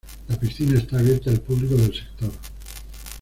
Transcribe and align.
La 0.29 0.35
piscina 0.35 0.79
está 0.79 0.97
abierta 0.97 1.29
al 1.29 1.41
público 1.41 1.75
del 1.75 1.93
sector. 1.93 2.31